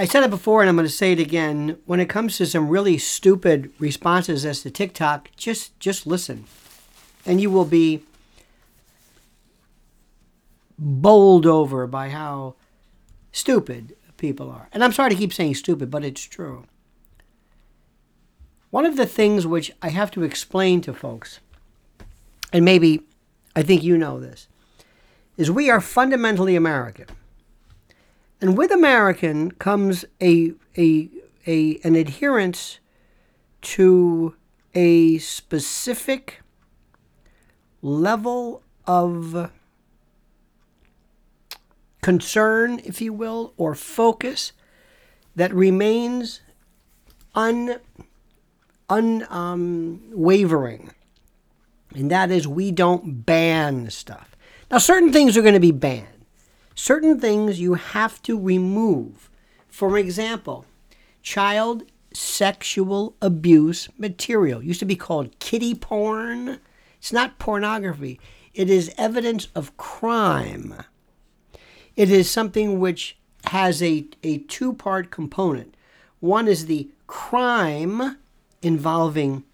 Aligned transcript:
I 0.00 0.06
said 0.06 0.22
it 0.22 0.30
before 0.30 0.62
and 0.62 0.70
I'm 0.70 0.76
going 0.76 0.86
to 0.86 0.90
say 0.90 1.12
it 1.12 1.18
again. 1.18 1.76
When 1.84 2.00
it 2.00 2.08
comes 2.08 2.38
to 2.38 2.46
some 2.46 2.70
really 2.70 2.96
stupid 2.96 3.70
responses 3.78 4.46
as 4.46 4.62
to 4.62 4.70
TikTok, 4.70 5.28
just 5.36 5.78
just 5.78 6.06
listen. 6.06 6.46
And 7.26 7.38
you 7.38 7.50
will 7.50 7.66
be 7.66 8.02
bowled 10.78 11.44
over 11.44 11.86
by 11.86 12.08
how 12.08 12.54
stupid 13.30 13.94
people 14.16 14.50
are. 14.50 14.70
And 14.72 14.82
I'm 14.82 14.94
sorry 14.94 15.10
to 15.10 15.16
keep 15.16 15.34
saying 15.34 15.56
stupid, 15.56 15.90
but 15.90 16.02
it's 16.02 16.22
true. 16.22 16.64
One 18.70 18.86
of 18.86 18.96
the 18.96 19.04
things 19.04 19.46
which 19.46 19.70
I 19.82 19.90
have 19.90 20.10
to 20.12 20.22
explain 20.22 20.80
to 20.80 20.94
folks, 20.94 21.40
and 22.54 22.64
maybe 22.64 23.02
I 23.54 23.62
think 23.62 23.82
you 23.82 23.98
know 23.98 24.18
this, 24.18 24.48
is 25.36 25.50
we 25.50 25.68
are 25.68 25.82
fundamentally 25.82 26.56
American. 26.56 27.04
And 28.40 28.56
with 28.56 28.70
American 28.70 29.50
comes 29.52 30.04
a, 30.20 30.52
a, 30.76 31.08
a, 31.46 31.78
an 31.84 31.94
adherence 31.94 32.78
to 33.62 34.34
a 34.74 35.18
specific 35.18 36.40
level 37.82 38.62
of 38.86 39.50
concern, 42.02 42.80
if 42.84 43.00
you 43.00 43.12
will, 43.12 43.52
or 43.56 43.74
focus 43.74 44.52
that 45.36 45.52
remains 45.52 46.40
un, 47.34 47.78
unwavering. 48.88 50.80
Um, 50.80 50.94
and 51.94 52.10
that 52.10 52.30
is, 52.30 52.46
we 52.48 52.70
don't 52.70 53.26
ban 53.26 53.90
stuff. 53.90 54.36
Now, 54.70 54.78
certain 54.78 55.12
things 55.12 55.36
are 55.36 55.42
going 55.42 55.54
to 55.54 55.60
be 55.60 55.72
banned. 55.72 56.19
Certain 56.82 57.20
things 57.20 57.60
you 57.60 57.74
have 57.74 58.22
to 58.22 58.40
remove. 58.40 59.28
For 59.68 59.98
example, 59.98 60.64
child 61.22 61.82
sexual 62.14 63.14
abuse 63.20 63.90
material. 63.98 64.62
Used 64.62 64.80
to 64.80 64.86
be 64.86 64.96
called 64.96 65.38
kiddie 65.40 65.74
porn. 65.74 66.58
It's 66.96 67.12
not 67.12 67.38
pornography. 67.38 68.18
It 68.54 68.70
is 68.70 68.94
evidence 68.96 69.48
of 69.54 69.76
crime. 69.76 70.74
It 71.96 72.10
is 72.10 72.30
something 72.30 72.80
which 72.80 73.18
has 73.44 73.82
a, 73.82 74.06
a 74.22 74.38
two 74.38 74.72
part 74.72 75.10
component. 75.10 75.76
One 76.20 76.48
is 76.48 76.64
the 76.64 76.88
crime 77.06 78.16
involving 78.62 79.44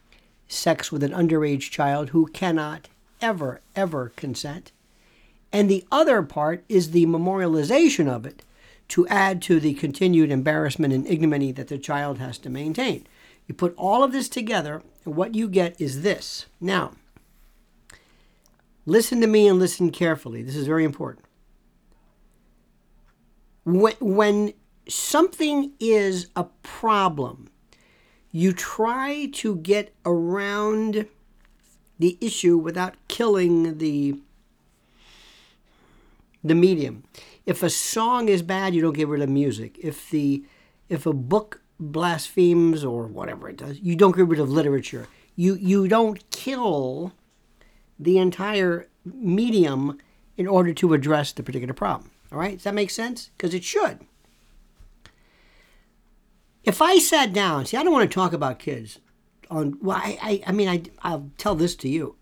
sex 0.47 0.93
with 0.93 1.03
an 1.03 1.11
underage 1.11 1.72
child 1.72 2.11
who 2.11 2.28
cannot 2.28 2.89
ever, 3.20 3.62
ever 3.75 4.12
consent. 4.15 4.70
And 5.57 5.71
the 5.71 5.87
other 5.91 6.21
part 6.23 6.67
is 6.69 6.91
the 6.91 7.07
memorialization 7.07 8.09
of 8.09 8.27
it 8.27 8.43
to 8.89 9.09
add 9.09 9.41
to 9.41 9.59
the 9.59 9.73
continued 9.73 10.31
embarrassment 10.31 10.93
and 10.93 11.07
ignominy 11.07 11.51
that 11.53 11.69
the 11.69 11.79
child 11.79 12.19
has 12.19 12.37
to 12.41 12.51
maintain. 12.51 13.07
You 13.47 13.55
put 13.55 13.75
all 13.79 14.05
of 14.05 14.12
this 14.12 14.29
together, 14.29 14.83
and 15.07 15.17
what 15.17 15.34
you 15.34 15.49
get 15.49 15.81
is 15.81 16.03
this. 16.03 16.45
Now, 16.61 16.93
listen 18.84 19.23
to 19.23 19.27
me 19.27 19.49
and 19.49 19.59
listen 19.59 19.91
carefully. 19.91 20.43
This 20.43 20.57
is 20.57 20.67
very 20.67 20.84
important 20.84 21.25
when, 23.65 23.95
when 23.99 24.53
something 24.87 25.73
is 25.81 26.29
a 26.37 26.45
problem, 26.62 27.49
you 28.31 28.53
try 28.53 29.31
to 29.33 29.57
get 29.57 29.95
around 30.05 31.07
the 31.99 32.19
issue 32.21 32.59
without 32.59 32.93
killing 33.09 33.79
the 33.79 34.21
the 36.48 36.55
medium. 36.55 37.05
If 37.44 37.62
a 37.62 37.70
song 37.70 38.28
is 38.28 38.42
bad, 38.42 38.75
you 38.75 38.83
don't 38.83 38.97
get 38.97 39.08
rid 39.08 39.22
of 39.22 39.28
music. 39.28 39.78
If 39.80 40.11
the 40.11 40.44
if 40.88 41.06
a 41.06 41.12
book 41.12 41.62
blasphemes 41.78 42.84
or 42.84 43.06
whatever 43.06 43.48
it 43.48 43.56
does, 43.56 43.78
you 43.80 43.97
don't 43.97 44.16
get 44.16 44.27
rid 44.27 44.41
of 44.41 44.50
literature. 44.50 45.08
You 45.34 45.55
you 45.55 45.88
don't 45.88 46.28
kill 46.30 47.12
the 47.98 48.19
entire 48.19 48.88
medium 49.04 49.98
in 50.37 50.47
order 50.47 50.72
to 50.75 50.94
address 50.94 51.32
the 51.32 51.43
particular 51.43 51.75
problem. 51.75 52.10
All 52.32 52.38
right, 52.38 52.54
does 52.54 52.65
that 52.65 52.75
make 52.75 52.91
sense? 52.91 53.31
Because 53.37 53.54
it 53.54 53.65
should. 53.65 54.00
If 56.65 56.82
I 56.82 56.98
sat 56.98 57.32
down, 57.32 57.66
see, 57.66 57.76
I 57.76 57.84
don't 57.84 57.92
want 57.92 58.10
to 58.10 58.15
talk 58.15 58.32
about 58.32 58.59
kids. 58.59 58.98
On 59.48 59.78
well, 59.81 59.97
I, 59.97 60.19
I, 60.21 60.42
I 60.48 60.53
mean, 60.53 60.69
I, 60.69 60.82
I'll 61.03 61.31
tell 61.38 61.54
this 61.54 61.76
to 61.76 61.88
you. 61.88 62.16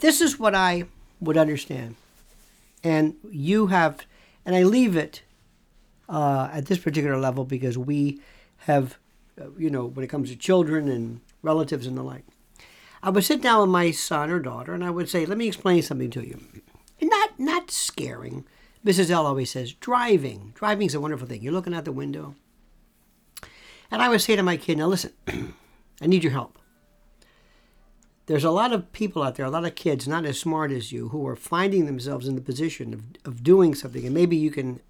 This 0.00 0.20
is 0.20 0.38
what 0.38 0.54
I 0.54 0.86
would 1.20 1.36
understand, 1.36 1.94
and 2.82 3.16
you 3.30 3.68
have, 3.68 4.06
and 4.44 4.54
I 4.54 4.62
leave 4.62 4.96
it 4.96 5.22
uh, 6.08 6.48
at 6.52 6.66
this 6.66 6.78
particular 6.78 7.18
level 7.18 7.44
because 7.44 7.78
we 7.78 8.20
have, 8.58 8.98
uh, 9.40 9.46
you 9.58 9.70
know, 9.70 9.86
when 9.86 10.04
it 10.04 10.08
comes 10.08 10.30
to 10.30 10.36
children 10.36 10.88
and 10.88 11.20
relatives 11.42 11.86
and 11.86 11.96
the 11.96 12.02
like. 12.02 12.24
I 13.02 13.10
would 13.10 13.24
sit 13.24 13.42
down 13.42 13.62
with 13.62 13.70
my 13.70 13.90
son 13.90 14.30
or 14.30 14.38
daughter, 14.38 14.74
and 14.74 14.84
I 14.84 14.90
would 14.90 15.08
say, 15.08 15.26
"Let 15.26 15.38
me 15.38 15.48
explain 15.48 15.82
something 15.82 16.10
to 16.10 16.26
you." 16.26 16.40
Not 17.00 17.38
not 17.40 17.70
scaring, 17.70 18.44
Mrs. 18.84 19.10
L 19.10 19.26
always 19.26 19.50
says, 19.50 19.72
driving. 19.74 20.52
Driving 20.54 20.86
is 20.86 20.94
a 20.94 21.00
wonderful 21.00 21.26
thing. 21.26 21.42
You're 21.42 21.52
looking 21.52 21.74
out 21.74 21.84
the 21.84 21.92
window. 21.92 22.34
And 23.90 24.02
I 24.02 24.08
would 24.08 24.20
say 24.20 24.34
to 24.34 24.42
my 24.42 24.56
kid, 24.56 24.78
now 24.78 24.86
listen, 24.86 25.12
I 26.00 26.06
need 26.06 26.24
your 26.24 26.32
help. 26.32 26.58
There's 28.32 28.44
a 28.44 28.50
lot 28.50 28.72
of 28.72 28.90
people 28.94 29.22
out 29.22 29.34
there, 29.34 29.44
a 29.44 29.50
lot 29.50 29.66
of 29.66 29.74
kids 29.74 30.08
not 30.08 30.24
as 30.24 30.40
smart 30.40 30.72
as 30.72 30.90
you, 30.90 31.10
who 31.10 31.26
are 31.26 31.36
finding 31.36 31.84
themselves 31.84 32.26
in 32.26 32.34
the 32.34 32.40
position 32.40 32.94
of, 32.94 33.02
of 33.26 33.44
doing 33.44 33.74
something, 33.74 34.06
and 34.06 34.14
maybe 34.14 34.38
you 34.38 34.50
can 34.50 34.80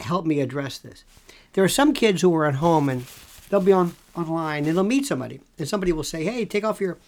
help 0.00 0.26
me 0.26 0.40
address 0.40 0.78
this. 0.78 1.04
There 1.52 1.62
are 1.62 1.68
some 1.68 1.92
kids 1.92 2.20
who 2.20 2.34
are 2.34 2.46
at 2.46 2.56
home 2.56 2.88
and 2.88 3.04
they'll 3.48 3.60
be 3.60 3.70
on 3.70 3.94
online 4.16 4.66
and 4.66 4.76
they'll 4.76 4.82
meet 4.82 5.06
somebody, 5.06 5.38
and 5.60 5.68
somebody 5.68 5.92
will 5.92 6.02
say, 6.02 6.24
hey, 6.24 6.44
take 6.44 6.64
off 6.64 6.80
your 6.80 6.98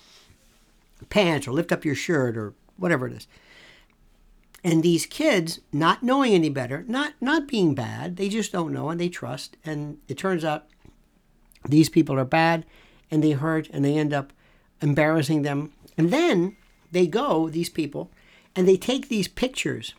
pants 1.08 1.48
or 1.48 1.54
lift 1.54 1.72
up 1.72 1.84
your 1.84 1.96
shirt 1.96 2.36
or 2.36 2.54
whatever 2.76 3.08
it 3.08 3.14
is. 3.14 3.26
And 4.62 4.84
these 4.84 5.06
kids, 5.06 5.58
not 5.72 6.04
knowing 6.04 6.34
any 6.34 6.50
better, 6.50 6.84
not 6.86 7.14
not 7.20 7.48
being 7.48 7.74
bad, 7.74 8.14
they 8.14 8.28
just 8.28 8.52
don't 8.52 8.72
know 8.72 8.90
and 8.90 9.00
they 9.00 9.08
trust. 9.08 9.56
And 9.64 9.98
it 10.06 10.18
turns 10.18 10.44
out 10.44 10.68
these 11.68 11.88
people 11.88 12.16
are 12.16 12.24
bad 12.24 12.64
and 13.10 13.24
they 13.24 13.32
hurt 13.32 13.68
and 13.70 13.84
they 13.84 13.98
end 13.98 14.12
up 14.12 14.32
embarrassing 14.80 15.42
them. 15.42 15.72
And 15.96 16.10
then 16.10 16.56
they 16.92 17.06
go, 17.06 17.48
these 17.48 17.68
people, 17.70 18.10
and 18.56 18.66
they 18.66 18.76
take 18.76 19.08
these 19.08 19.28
pictures 19.28 19.94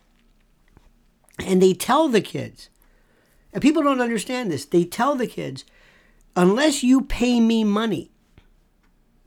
and 1.38 1.62
they 1.62 1.72
tell 1.72 2.08
the 2.08 2.20
kids, 2.20 2.68
and 3.52 3.62
people 3.62 3.82
don't 3.82 4.00
understand 4.00 4.50
this, 4.50 4.64
they 4.64 4.84
tell 4.84 5.14
the 5.14 5.26
kids, 5.26 5.64
unless 6.36 6.82
you 6.82 7.02
pay 7.02 7.40
me 7.40 7.64
money 7.64 8.10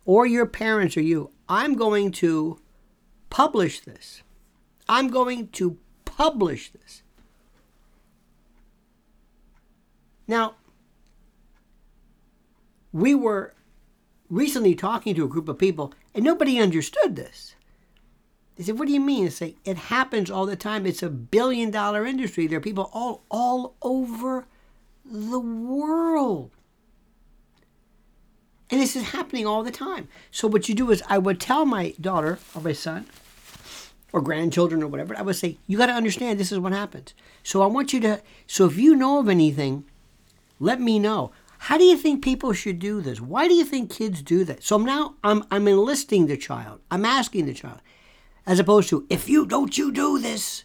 or 0.06 0.26
your 0.26 0.46
parents 0.46 0.96
or 0.96 1.02
you, 1.02 1.32
I'm 1.50 1.76
going 1.76 2.12
to 2.14 2.60
publish 3.30 3.82
this. 3.82 4.22
I'm 4.88 5.10
going 5.10 5.50
to 5.50 5.78
publish 6.06 6.72
this. 6.72 7.02
Now, 10.28 10.56
we 12.92 13.14
were 13.14 13.54
recently 14.30 14.76
talking 14.76 15.16
to 15.16 15.26
a 15.26 15.30
group 15.30 15.48
of 15.48 15.58
people, 15.58 15.94
and 16.14 16.24
nobody 16.24 16.60
understood 16.60 17.16
this. 17.16 17.56
They 18.56 18.64
said, 18.64 18.80
What 18.80 18.88
do 18.88 18.94
you 18.94 19.00
mean? 19.00 19.26
I 19.26 19.30
say, 19.30 19.56
It 19.66 19.78
happens 19.78 20.32
all 20.32 20.46
the 20.46 20.56
time. 20.56 20.86
It's 20.86 21.04
a 21.04 21.10
billion 21.10 21.72
dollar 21.72 22.06
industry. 22.06 22.48
There 22.48 22.58
are 22.58 22.62
people 22.62 22.90
all, 22.94 23.24
all 23.30 23.76
over 23.82 24.46
the 25.04 25.40
world. 25.40 26.52
And 28.72 28.82
this 28.82 28.96
is 28.96 29.04
happening 29.10 29.46
all 29.46 29.62
the 29.62 29.72
time. 29.72 30.08
So, 30.32 30.48
what 30.48 30.68
you 30.68 30.76
do 30.76 30.90
is, 30.92 31.04
I 31.08 31.18
would 31.18 31.40
tell 31.40 31.66
my 31.66 31.94
daughter 32.00 32.40
or 32.56 32.62
my 32.62 32.74
son, 32.74 33.06
or 34.16 34.22
grandchildren 34.22 34.82
or 34.82 34.88
whatever, 34.88 35.14
I 35.18 35.22
would 35.24 35.36
say, 35.36 35.58
you 35.68 35.78
got 35.78 35.88
to 35.88 35.92
understand 35.92 36.40
this 36.40 36.54
is 36.54 36.58
what 36.58 36.72
happens. 36.72 37.14
So 37.44 37.62
I 37.62 37.66
want 37.66 37.92
you 37.92 38.00
to, 38.00 38.22
so 38.48 38.66
if 38.66 38.78
you 38.78 38.96
know 38.96 39.20
of 39.20 39.28
anything, 39.28 39.84
let 40.58 40.80
me 40.80 41.00
know. 41.00 41.32
How 41.58 41.78
do 41.78 41.84
you 41.84 41.98
think 41.98 42.24
people 42.24 42.54
should 42.54 42.80
do 42.80 43.02
this? 43.02 43.20
Why 43.20 43.48
do 43.48 43.54
you 43.54 43.66
think 43.66 43.92
kids 43.92 44.22
do 44.22 44.44
that? 44.44 44.64
So 44.64 44.78
now 44.78 45.16
I'm, 45.24 45.44
I'm 45.50 45.68
enlisting 45.68 46.28
the 46.28 46.38
child. 46.38 46.82
I'm 46.92 47.06
asking 47.06 47.46
the 47.46 47.54
child, 47.54 47.80
as 48.46 48.60
opposed 48.60 48.90
to, 48.90 49.06
if 49.10 49.28
you 49.28 49.46
don't 49.46 49.78
you 49.78 49.92
do 49.92 50.20
this, 50.20 50.64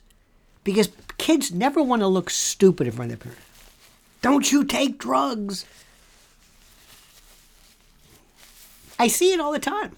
because 0.65 0.91
kids 1.19 1.53
never 1.53 1.83
want 1.83 2.03
to 2.03 2.07
look 2.07 2.29
stupid 2.29 2.87
in 2.87 2.93
front 2.93 3.13
of 3.13 3.19
their 3.19 3.25
parents. 3.25 3.47
Don't 4.21 4.53
you 4.53 4.65
take 4.65 4.99
drugs? 4.99 5.65
I 8.99 9.09
see 9.09 9.33
it 9.33 9.41
all 9.41 9.53
the 9.53 9.59
time. 9.59 9.97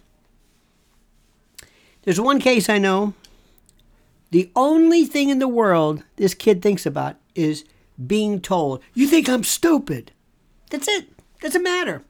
There's 2.05 2.21
one 2.21 2.41
case 2.41 2.69
I 2.69 2.79
know 2.79 3.15
the 4.31 4.51
only 4.55 5.05
thing 5.05 5.29
in 5.29 5.41
the 5.41 5.49
world 5.49 6.05
this 6.17 6.35
kid 6.35 6.63
thinks 6.63 6.87
about 6.87 7.17
is 7.35 7.65
being 8.07 8.41
told, 8.41 8.81
"You 8.95 9.07
think 9.07 9.29
I'm 9.29 9.45
stupid." 9.45 10.13
That's 10.73 10.89
it. 10.89 11.11
Doesn't 11.41 11.63
matter. 11.63 12.03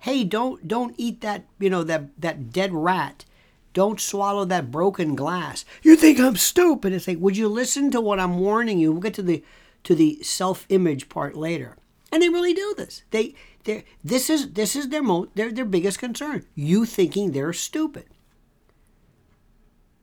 Hey, 0.00 0.24
don't 0.24 0.66
don't 0.66 0.94
eat 0.98 1.20
that, 1.20 1.44
you 1.60 1.70
know, 1.70 1.84
that 1.84 2.20
that 2.20 2.52
dead 2.52 2.72
rat. 2.74 3.24
Don't 3.72 4.00
swallow 4.00 4.44
that 4.46 4.72
broken 4.72 5.14
glass. 5.14 5.64
You 5.82 5.94
think 5.94 6.18
I'm 6.18 6.34
stupid. 6.34 6.92
It's 6.92 7.06
like, 7.06 7.18
would 7.20 7.36
you 7.36 7.48
listen 7.48 7.92
to 7.92 8.00
what 8.00 8.18
I'm 8.18 8.40
warning 8.40 8.80
you? 8.80 8.90
We'll 8.90 9.00
get 9.00 9.14
to 9.14 9.22
the 9.22 9.44
to 9.84 9.94
the 9.94 10.18
self-image 10.22 11.08
part 11.08 11.36
later. 11.36 11.76
And 12.10 12.20
they 12.20 12.28
really 12.28 12.52
do 12.52 12.74
this. 12.76 13.04
They 13.12 13.36
they 13.62 13.84
this 14.02 14.28
is 14.28 14.54
this 14.54 14.74
is 14.74 14.88
their 14.88 15.04
mo 15.04 15.28
their 15.36 15.52
their 15.52 15.64
biggest 15.64 16.00
concern. 16.00 16.44
You 16.56 16.86
thinking 16.86 17.30
they're 17.30 17.52
stupid. 17.52 18.06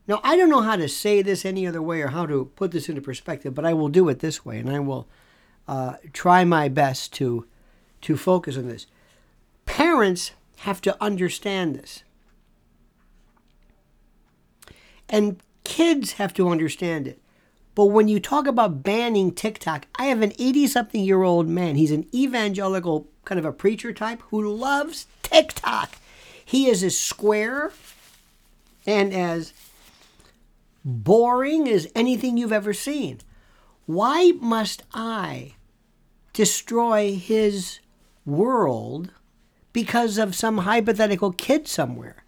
Now 0.08 0.22
I 0.24 0.38
don't 0.38 0.50
know 0.50 0.62
how 0.62 0.78
to 0.78 0.88
say 0.88 1.22
this 1.22 1.44
any 1.44 1.68
other 1.68 1.82
way 1.82 2.02
or 2.02 2.08
how 2.08 2.26
to 2.26 2.46
put 2.56 2.72
this 2.72 2.88
into 2.88 3.02
perspective, 3.02 3.54
but 3.54 3.66
I 3.66 3.74
will 3.74 3.90
do 3.90 4.08
it 4.08 4.20
this 4.20 4.46
way, 4.46 4.60
and 4.60 4.70
I 4.70 4.80
will 4.80 5.10
uh, 5.68 5.96
try 6.14 6.46
my 6.46 6.70
best 6.70 7.12
to 7.16 7.46
to 8.08 8.16
focus 8.16 8.56
on 8.56 8.70
this. 8.70 8.88
Parents 9.66 10.32
have 10.60 10.80
to 10.80 10.96
understand 11.04 11.76
this. 11.76 12.04
And 15.10 15.42
kids 15.66 16.14
have 16.14 16.34
to 16.36 16.48
understand 16.48 17.10
it. 17.10 17.22
But 17.76 17.88
when 17.88 18.08
you 18.08 18.22
talk 18.22 18.48
about 18.48 18.82
banning 18.82 19.34
TikTok, 19.34 19.88
I 19.98 20.06
have 20.06 20.22
an 20.22 20.32
80 20.40 20.68
something 20.68 21.04
year 21.04 21.24
old 21.24 21.50
man. 21.50 21.76
He's 21.76 21.92
an 21.92 22.08
evangelical 22.16 23.10
kind 23.26 23.38
of 23.38 23.44
a 23.44 23.52
preacher 23.52 23.92
type 23.92 24.22
who 24.30 24.56
loves 24.56 25.08
TikTok. 25.22 25.98
He 26.46 26.70
is 26.70 26.84
as 26.84 26.98
square 26.98 27.74
and 28.86 29.14
as 29.14 29.52
boring 30.86 31.68
as 31.68 31.92
anything 31.94 32.38
you've 32.38 32.54
ever 32.54 32.74
seen. 32.74 33.20
Why 33.86 34.32
must 34.40 34.84
I 34.94 35.56
destroy 36.32 37.16
his 37.16 37.80
world 38.28 39.12
because 39.74 40.20
of 40.20 40.36
some 40.36 40.60
hypothetical 40.60 41.32
kid 41.32 41.68
somewhere? 41.68 42.24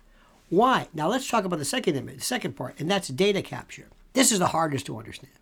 Why? 0.49 0.87
Now 0.93 1.09
let's 1.09 1.29
talk 1.29 1.43
about 1.45 1.59
the 1.59 1.65
second 1.65 1.95
image, 1.95 2.17
the 2.17 2.23
second 2.23 2.55
part, 2.55 2.79
and 2.79 2.89
that's 2.89 3.09
data 3.09 3.41
capture. 3.41 3.89
This 4.13 4.31
is 4.31 4.39
the 4.39 4.47
hardest 4.47 4.87
to 4.87 4.97
understand. 4.97 5.33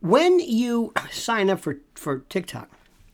When 0.00 0.38
you 0.38 0.92
sign 1.10 1.50
up 1.50 1.60
for, 1.60 1.78
for 1.94 2.20
TikTok 2.20 2.70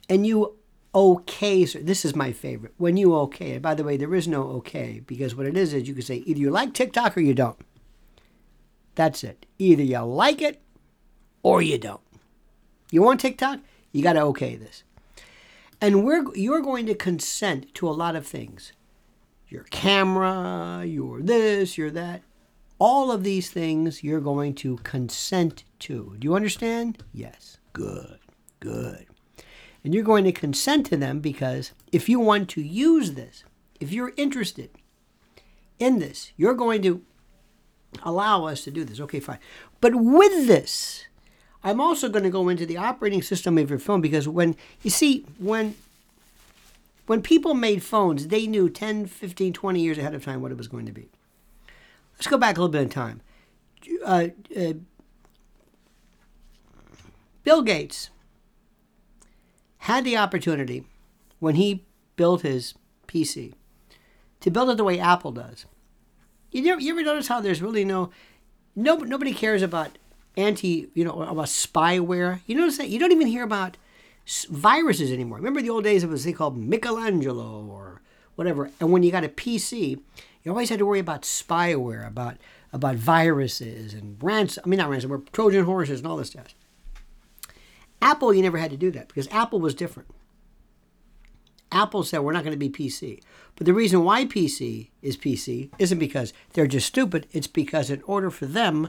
and 0.08 0.26
you 0.26 0.56
okay, 0.94 1.64
so 1.66 1.78
this 1.78 2.04
is 2.04 2.14
my 2.16 2.32
favorite. 2.32 2.74
When 2.76 2.96
you 2.96 3.14
okay, 3.14 3.58
by 3.58 3.74
the 3.74 3.84
way, 3.84 3.96
there 3.96 4.14
is 4.14 4.28
no 4.28 4.42
okay 4.42 5.00
because 5.06 5.34
what 5.34 5.46
it 5.46 5.56
is 5.56 5.72
is 5.72 5.88
you 5.88 5.94
can 5.94 6.02
say 6.02 6.16
either 6.26 6.40
you 6.40 6.50
like 6.50 6.74
TikTok 6.74 7.16
or 7.16 7.20
you 7.20 7.34
don't. 7.34 7.58
That's 8.94 9.24
it. 9.24 9.46
Either 9.58 9.82
you 9.82 10.00
like 10.00 10.42
it 10.42 10.60
or 11.42 11.62
you 11.62 11.78
don't. 11.78 12.00
You 12.90 13.02
want 13.02 13.20
TikTok? 13.20 13.60
You 13.92 14.02
got 14.02 14.14
to 14.14 14.20
okay 14.22 14.56
this. 14.56 14.84
And 15.80 16.04
we're 16.04 16.24
you're 16.34 16.60
going 16.60 16.86
to 16.86 16.94
consent 16.94 17.74
to 17.74 17.88
a 17.88 17.90
lot 17.90 18.16
of 18.16 18.26
things. 18.26 18.72
Your 19.48 19.64
camera, 19.64 20.84
your 20.84 21.22
this, 21.22 21.76
your 21.76 21.90
that. 21.90 22.22
All 22.78 23.10
of 23.10 23.24
these 23.24 23.50
things 23.50 24.04
you're 24.04 24.20
going 24.20 24.54
to 24.56 24.76
consent 24.78 25.64
to. 25.80 26.16
Do 26.18 26.26
you 26.26 26.34
understand? 26.34 27.02
Yes. 27.12 27.58
Good. 27.72 28.18
Good. 28.60 29.06
And 29.82 29.94
you're 29.94 30.04
going 30.04 30.24
to 30.24 30.32
consent 30.32 30.86
to 30.86 30.96
them 30.96 31.20
because 31.20 31.72
if 31.90 32.08
you 32.08 32.20
want 32.20 32.48
to 32.50 32.62
use 32.62 33.12
this, 33.12 33.44
if 33.80 33.92
you're 33.92 34.12
interested 34.16 34.70
in 35.78 35.98
this, 35.98 36.32
you're 36.36 36.54
going 36.54 36.82
to 36.82 37.02
allow 38.02 38.44
us 38.44 38.62
to 38.64 38.70
do 38.70 38.84
this. 38.84 39.00
Okay, 39.00 39.20
fine. 39.20 39.38
But 39.80 39.94
with 39.94 40.46
this, 40.46 41.06
I'm 41.62 41.80
also 41.80 42.08
going 42.08 42.24
to 42.24 42.30
go 42.30 42.48
into 42.48 42.64
the 42.64 42.76
operating 42.78 43.22
system 43.22 43.58
of 43.58 43.68
your 43.68 43.78
phone 43.78 44.00
because 44.00 44.26
when 44.26 44.56
you 44.82 44.90
see 44.90 45.26
when 45.38 45.74
when 47.06 47.22
people 47.22 47.54
made 47.54 47.82
phones, 47.82 48.28
they 48.28 48.46
knew 48.46 48.70
10, 48.70 49.06
15, 49.06 49.52
20 49.52 49.80
years 49.80 49.98
ahead 49.98 50.14
of 50.14 50.24
time 50.24 50.40
what 50.40 50.52
it 50.52 50.58
was 50.58 50.68
going 50.68 50.86
to 50.86 50.92
be. 50.92 51.08
Let's 52.14 52.28
go 52.28 52.38
back 52.38 52.56
a 52.56 52.60
little 52.60 52.70
bit 52.70 52.82
in 52.82 52.88
time. 52.88 53.20
Uh, 54.04 54.28
uh, 54.56 54.74
Bill 57.42 57.62
Gates 57.62 58.10
had 59.78 60.04
the 60.04 60.16
opportunity 60.16 60.84
when 61.40 61.56
he 61.56 61.84
built 62.14 62.42
his 62.42 62.74
PC 63.08 63.54
to 64.40 64.50
build 64.50 64.70
it 64.70 64.76
the 64.76 64.84
way 64.84 65.00
Apple 65.00 65.32
does. 65.32 65.66
You 66.52 66.72
ever, 66.72 66.80
you 66.80 66.92
ever 66.92 67.02
notice 67.02 67.28
how 67.28 67.40
there's 67.40 67.62
really 67.62 67.84
no, 67.84 68.10
no 68.76 68.96
nobody 68.96 69.32
cares 69.32 69.62
about 69.62 69.98
anti, 70.36 70.88
you 70.94 71.04
know, 71.04 71.22
about 71.22 71.46
spyware. 71.46 72.40
You 72.46 72.56
notice 72.56 72.78
that 72.78 72.88
you 72.88 72.98
don't 72.98 73.12
even 73.12 73.26
hear 73.26 73.42
about 73.42 73.76
viruses 74.48 75.12
anymore. 75.12 75.38
Remember 75.38 75.62
the 75.62 75.70
old 75.70 75.84
days 75.84 76.04
it 76.04 76.08
was 76.08 76.24
they 76.24 76.32
called 76.32 76.56
Michelangelo 76.56 77.66
or 77.66 78.02
whatever. 78.36 78.70
And 78.80 78.92
when 78.92 79.02
you 79.02 79.10
got 79.10 79.24
a 79.24 79.28
PC, 79.28 80.00
you 80.42 80.50
always 80.50 80.68
had 80.68 80.78
to 80.78 80.86
worry 80.86 81.00
about 81.00 81.22
spyware, 81.22 82.06
about 82.06 82.36
about 82.72 82.96
viruses 82.96 83.94
and 83.94 84.16
ransom. 84.22 84.62
I 84.64 84.68
mean, 84.68 84.78
not 84.78 84.90
ransomware, 84.90 85.30
Trojan 85.32 85.64
horses 85.64 86.00
and 86.00 86.06
all 86.06 86.16
this 86.16 86.28
stuff. 86.28 86.54
Apple, 88.00 88.32
you 88.32 88.42
never 88.42 88.58
had 88.58 88.70
to 88.70 88.76
do 88.76 88.90
that 88.92 89.08
because 89.08 89.28
Apple 89.28 89.60
was 89.60 89.74
different. 89.74 90.08
Apple 91.72 92.02
said 92.02 92.20
we're 92.20 92.32
not 92.32 92.44
going 92.44 92.58
to 92.58 92.68
be 92.68 92.70
PC. 92.70 93.20
But 93.56 93.66
the 93.66 93.74
reason 93.74 94.04
why 94.04 94.24
PC 94.24 94.88
is 95.02 95.16
PC 95.16 95.70
isn't 95.78 95.98
because 95.98 96.32
they're 96.52 96.66
just 96.66 96.86
stupid. 96.86 97.26
It's 97.32 97.46
because 97.46 97.90
in 97.90 98.02
order 98.02 98.30
for 98.30 98.46
them 98.46 98.88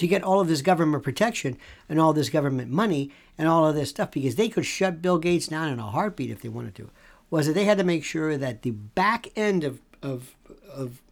to 0.00 0.06
get 0.06 0.22
all 0.22 0.40
of 0.40 0.48
this 0.48 0.62
government 0.62 1.04
protection 1.04 1.58
and 1.88 2.00
all 2.00 2.14
this 2.14 2.30
government 2.30 2.70
money 2.70 3.10
and 3.36 3.46
all 3.46 3.66
of 3.66 3.74
this 3.74 3.90
stuff 3.90 4.10
because 4.10 4.36
they 4.36 4.48
could 4.48 4.64
shut 4.64 5.02
Bill 5.02 5.18
Gates 5.18 5.48
down 5.48 5.68
in 5.68 5.78
a 5.78 5.90
heartbeat 5.90 6.30
if 6.30 6.40
they 6.40 6.48
wanted 6.48 6.74
to. 6.76 6.90
Was 7.30 7.46
that 7.46 7.52
they 7.52 7.66
had 7.66 7.78
to 7.78 7.84
make 7.84 8.02
sure 8.02 8.38
that 8.38 8.62
the 8.62 8.70
back 8.70 9.28
end 9.36 9.62
of, 9.62 9.80
of, 10.02 10.34
of 10.72 11.02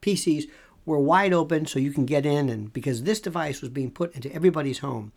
PCs 0.00 0.44
were 0.84 0.98
wide 1.00 1.32
open 1.32 1.66
so 1.66 1.80
you 1.80 1.92
can 1.92 2.06
get 2.06 2.24
in 2.24 2.48
and 2.48 2.72
because 2.72 3.02
this 3.02 3.20
device 3.20 3.60
was 3.60 3.68
being 3.68 3.90
put 3.90 4.14
into 4.14 4.32
everybody's 4.32 4.78
home 4.78 5.10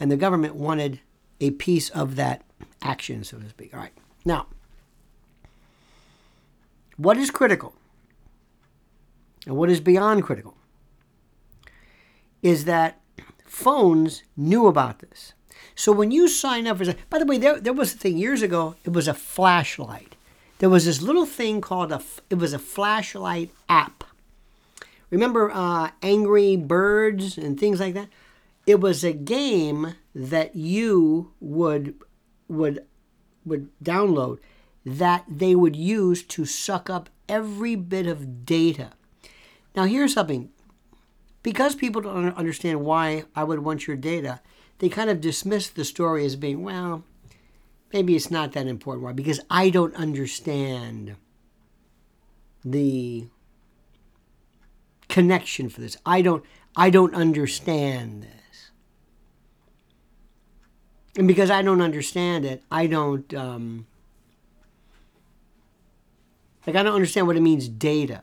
and 0.00 0.10
the 0.10 0.16
government 0.16 0.56
wanted 0.56 1.00
a 1.40 1.52
piece 1.52 1.88
of 1.90 2.16
that 2.16 2.42
action, 2.82 3.22
so 3.22 3.38
to 3.38 3.48
speak. 3.48 3.72
All 3.72 3.80
right. 3.80 3.92
Now, 4.24 4.48
what 6.96 7.16
is 7.16 7.30
critical 7.30 7.74
and 9.46 9.56
what 9.56 9.70
is 9.70 9.80
beyond 9.80 10.24
critical 10.24 10.56
is 12.42 12.64
that 12.64 13.00
phones 13.44 14.22
knew 14.36 14.66
about 14.66 14.98
this. 14.98 15.32
So 15.74 15.92
when 15.92 16.10
you 16.10 16.28
sign 16.28 16.66
up 16.66 16.78
for, 16.78 16.94
by 17.08 17.18
the 17.18 17.26
way, 17.26 17.38
there, 17.38 17.60
there 17.60 17.72
was 17.72 17.94
a 17.94 17.96
thing 17.96 18.18
years 18.18 18.42
ago. 18.42 18.76
It 18.84 18.92
was 18.92 19.08
a 19.08 19.14
flashlight. 19.14 20.16
There 20.58 20.70
was 20.70 20.84
this 20.84 21.02
little 21.02 21.26
thing 21.26 21.60
called 21.60 21.90
a. 21.90 22.00
It 22.30 22.36
was 22.36 22.52
a 22.52 22.58
flashlight 22.58 23.50
app. 23.68 24.04
Remember 25.10 25.50
uh, 25.50 25.90
Angry 26.02 26.56
Birds 26.56 27.36
and 27.36 27.58
things 27.58 27.80
like 27.80 27.94
that. 27.94 28.08
It 28.64 28.80
was 28.80 29.02
a 29.02 29.12
game 29.12 29.96
that 30.14 30.54
you 30.54 31.32
would 31.40 31.96
would 32.48 32.86
would 33.44 33.70
download 33.82 34.38
that 34.84 35.24
they 35.28 35.54
would 35.54 35.74
use 35.74 36.22
to 36.22 36.44
suck 36.44 36.88
up 36.88 37.10
every 37.28 37.74
bit 37.74 38.06
of 38.06 38.46
data. 38.46 38.92
Now 39.74 39.84
here's 39.84 40.14
something 40.14 40.50
because 41.42 41.74
people 41.74 42.02
don't 42.02 42.36
understand 42.36 42.84
why 42.84 43.24
I 43.34 43.44
would 43.44 43.60
want 43.60 43.86
your 43.86 43.96
data, 43.96 44.40
they 44.78 44.88
kind 44.88 45.10
of 45.10 45.20
dismiss 45.20 45.68
the 45.68 45.84
story 45.84 46.24
as 46.24 46.36
being, 46.36 46.62
well, 46.62 47.04
maybe 47.92 48.16
it's 48.16 48.30
not 48.30 48.52
that 48.52 48.66
important. 48.66 49.04
Why? 49.04 49.12
Because 49.12 49.40
I 49.50 49.70
don't 49.70 49.94
understand 49.94 51.16
the 52.64 53.26
connection 55.08 55.68
for 55.68 55.80
this. 55.80 55.96
I 56.06 56.22
don't 56.22 56.44
I 56.74 56.88
don't 56.90 57.14
understand 57.14 58.22
this. 58.22 58.70
And 61.16 61.28
because 61.28 61.50
I 61.50 61.60
don't 61.60 61.82
understand 61.82 62.46
it, 62.46 62.62
I 62.70 62.86
don't 62.86 63.32
um, 63.34 63.86
like 66.66 66.76
I 66.76 66.82
don't 66.82 66.94
understand 66.94 67.26
what 67.26 67.36
it 67.36 67.40
means 67.40 67.68
data. 67.68 68.22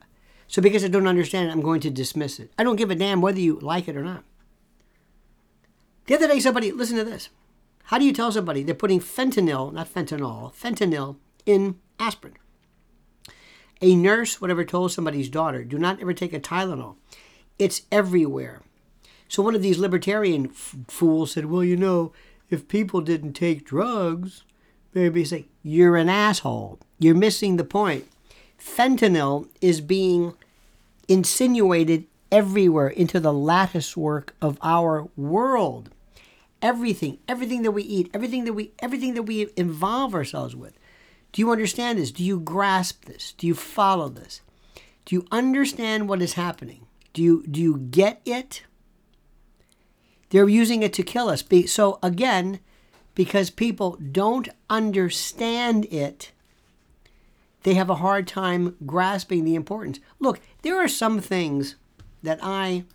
So 0.49 0.63
because 0.63 0.83
I 0.83 0.87
don't 0.87 1.07
understand 1.07 1.47
it, 1.47 1.51
I'm 1.51 1.61
going 1.61 1.79
to 1.81 1.91
dismiss 1.91 2.39
it. 2.39 2.51
I 2.57 2.63
don't 2.63 2.75
give 2.75 2.89
a 2.89 2.95
damn 2.95 3.21
whether 3.21 3.39
you 3.39 3.59
like 3.59 3.87
it 3.87 3.95
or 3.95 4.03
not. 4.03 4.23
The 6.07 6.15
other 6.15 6.27
day, 6.27 6.39
somebody, 6.39 6.71
listen 6.71 6.97
to 6.97 7.03
this. 7.03 7.29
How 7.85 7.99
do 7.99 8.05
you 8.05 8.11
tell 8.11 8.31
somebody 8.31 8.63
they're 8.63 8.73
putting 8.73 8.99
fentanyl, 8.99 9.71
not 9.71 9.93
fentanyl, 9.93 10.51
fentanyl 10.55 11.17
in 11.45 11.79
aspirin? 11.99 12.33
A 13.79 13.95
nurse, 13.95 14.41
whatever, 14.41 14.65
told 14.65 14.91
somebody's 14.91 15.29
daughter, 15.29 15.63
do 15.63 15.77
not 15.77 16.01
ever 16.01 16.13
take 16.13 16.33
a 16.33 16.39
Tylenol. 16.39 16.95
It's 17.59 17.83
everywhere. 17.91 18.63
So 19.27 19.43
one 19.43 19.53
of 19.53 19.61
these 19.61 19.77
libertarian 19.77 20.47
f- 20.47 20.75
fools 20.87 21.31
said, 21.33 21.45
well, 21.45 21.63
you 21.63 21.77
know, 21.77 22.11
if 22.49 22.67
people 22.67 23.01
didn't 23.01 23.33
take 23.33 23.65
drugs, 23.65 24.43
maybe 24.95 25.23
say, 25.23 25.45
you're 25.61 25.95
an 25.95 26.09
asshole. 26.09 26.79
You're 26.97 27.13
missing 27.13 27.57
the 27.57 27.63
point 27.63 28.07
fentanyl 28.59 29.47
is 29.61 29.81
being 29.81 30.33
insinuated 31.07 32.05
everywhere 32.31 32.87
into 32.87 33.19
the 33.19 33.33
lattice 33.33 33.97
work 33.97 34.35
of 34.41 34.57
our 34.61 35.07
world. 35.15 35.89
Everything, 36.61 37.19
everything 37.27 37.61
that 37.63 37.71
we 37.71 37.83
eat, 37.83 38.09
everything 38.13 38.45
that 38.45 38.53
we 38.53 38.71
everything 38.79 39.13
that 39.13 39.23
we 39.23 39.47
involve 39.55 40.13
ourselves 40.13 40.55
with. 40.55 40.77
Do 41.31 41.41
you 41.41 41.51
understand 41.51 41.99
this? 41.99 42.11
Do 42.11 42.23
you 42.23 42.39
grasp 42.39 43.05
this? 43.05 43.33
Do 43.37 43.47
you 43.47 43.55
follow 43.55 44.09
this? 44.09 44.41
Do 45.05 45.15
you 45.15 45.25
understand 45.31 46.09
what 46.09 46.21
is 46.21 46.33
happening? 46.33 46.85
Do 47.13 47.23
you 47.23 47.45
do 47.47 47.61
you 47.61 47.77
get 47.77 48.21
it? 48.25 48.63
They're 50.29 50.49
using 50.49 50.83
it 50.83 50.93
to 50.93 51.03
kill 51.03 51.29
us. 51.29 51.43
So 51.67 51.97
again, 52.03 52.59
because 53.15 53.49
people 53.49 53.97
don't 54.11 54.49
understand 54.69 55.85
it, 55.85 56.31
they 57.63 57.73
have 57.73 57.89
a 57.89 57.95
hard 57.95 58.27
time 58.27 58.75
grasping 58.85 59.43
the 59.43 59.55
importance. 59.55 59.99
Look, 60.19 60.39
there 60.61 60.77
are 60.77 60.87
some 60.87 61.19
things 61.19 61.75
that 62.23 62.39
I 62.41 62.85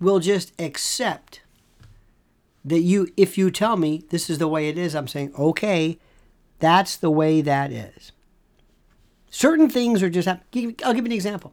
will 0.00 0.18
just 0.18 0.52
accept 0.60 1.42
that 2.64 2.80
you 2.80 3.08
if 3.16 3.38
you 3.38 3.50
tell 3.50 3.76
me 3.76 4.04
this 4.10 4.28
is 4.28 4.38
the 4.38 4.48
way 4.48 4.68
it 4.68 4.76
is 4.76 4.94
i'm 4.94 5.08
saying 5.08 5.32
okay 5.38 5.98
that's 6.60 6.96
the 6.96 7.10
way 7.10 7.40
that 7.40 7.72
is. 7.72 8.12
Certain 9.30 9.68
things 9.68 10.02
are 10.02 10.10
just 10.10 10.28
i'll 10.28 10.38
give 10.52 10.76
you 10.84 11.04
an 11.04 11.12
example. 11.12 11.52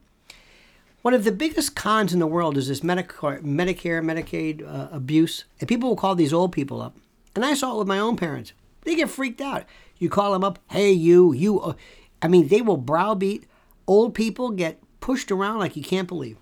One 1.02 1.14
of 1.14 1.24
the 1.24 1.32
biggest 1.32 1.76
cons 1.76 2.12
in 2.12 2.20
the 2.20 2.28
world 2.28 2.58
is 2.58 2.68
this 2.68 2.82
medicare 2.82 3.42
medicare 3.42 4.04
medicaid 4.04 4.68
uh, 4.68 4.90
abuse 4.92 5.46
and 5.60 5.70
people 5.70 5.90
will 5.90 5.96
call 5.96 6.14
these 6.14 6.34
old 6.34 6.52
people 6.52 6.82
up. 6.82 6.96
And 7.36 7.46
i 7.46 7.54
saw 7.54 7.76
it 7.76 7.80
with 7.80 7.88
my 7.88 8.00
own 8.00 8.18
parents. 8.18 8.52
They 8.82 8.96
get 8.96 9.10
freaked 9.10 9.42
out 9.42 9.64
you 10.00 10.10
call 10.10 10.34
them 10.34 10.44
up 10.44 10.60
hey 10.72 10.92
you 10.92 11.34
you 11.34 11.60
uh, 11.60 11.74
i 12.22 12.27
mean 12.27 12.48
they 12.48 12.62
will 12.62 12.77
browbeat 12.77 13.46
old 13.88 14.13
people 14.13 14.51
get 14.51 14.80
pushed 15.00 15.32
around 15.32 15.60
like 15.60 15.75
you 15.75 15.84
can't 15.84 16.08
believe 16.08 16.38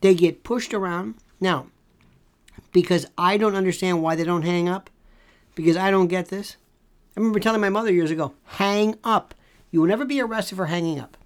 they 0.00 0.14
get 0.14 0.44
pushed 0.44 0.72
around 0.72 1.14
now 1.40 1.66
because 2.72 3.06
I 3.16 3.36
don't 3.36 3.54
understand 3.54 4.02
why 4.02 4.14
they 4.14 4.24
don't 4.24 4.42
hang 4.42 4.68
up, 4.68 4.90
because 5.54 5.76
I 5.76 5.90
don't 5.90 6.08
get 6.08 6.28
this. 6.28 6.56
I 7.16 7.20
remember 7.20 7.40
telling 7.40 7.60
my 7.60 7.70
mother 7.70 7.92
years 7.92 8.10
ago, 8.10 8.34
hang 8.44 8.96
up. 9.02 9.34
You 9.70 9.80
will 9.80 9.88
never 9.88 10.04
be 10.04 10.20
arrested 10.20 10.56
for 10.56 10.66
hanging 10.66 11.00
up. 11.00 11.16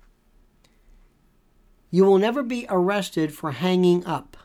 You 1.91 2.05
will 2.05 2.19
never 2.19 2.43
be 2.43 2.67
arrested 2.69 3.35
for 3.35 3.53
hanging 3.53 4.05
up. 4.07 4.37